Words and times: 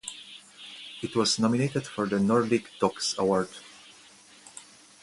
It 1.03 1.15
was 1.15 1.37
nominated 1.37 1.85
for 1.85 2.07
the 2.07 2.19
Nordic 2.19 2.71
Dox 2.79 3.13
Award. 3.19 3.49